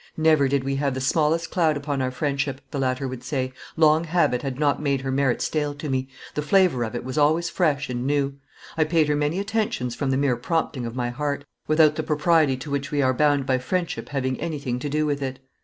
"Never 0.17 0.47
did 0.47 0.63
we 0.63 0.77
have 0.77 0.95
the 0.95 0.99
smallest 0.99 1.51
cloud 1.51 1.77
upon 1.77 2.01
our 2.01 2.09
friendship," 2.09 2.59
the 2.71 2.79
latter 2.79 3.07
would 3.07 3.23
say; 3.23 3.53
"long 3.77 4.05
habit 4.05 4.41
had 4.41 4.59
not 4.59 4.81
made 4.81 5.01
her 5.01 5.11
merit 5.11 5.43
stale 5.43 5.75
to 5.75 5.89
me, 5.91 6.07
the 6.33 6.41
flavor 6.41 6.83
of 6.83 6.95
it 6.95 7.03
was 7.03 7.19
always 7.19 7.51
fresh 7.51 7.87
and 7.87 8.07
new; 8.07 8.33
I 8.75 8.83
paid 8.83 9.09
her 9.09 9.15
many 9.15 9.37
attentions 9.37 9.93
from 9.93 10.09
the 10.09 10.17
mere 10.17 10.37
prompting 10.37 10.87
of 10.87 10.95
my 10.95 11.11
heart, 11.11 11.45
without 11.67 11.97
the 11.97 12.01
propriety 12.01 12.57
to 12.57 12.71
which 12.71 12.89
we 12.89 13.03
are 13.03 13.13
bound 13.13 13.45
by 13.45 13.59
friendship 13.59 14.09
having 14.09 14.41
anything 14.41 14.79
to 14.79 14.89
do 14.89 15.05
with 15.05 15.21
it. 15.21 15.37